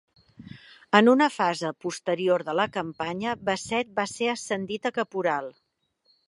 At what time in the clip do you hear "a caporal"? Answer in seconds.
4.91-5.53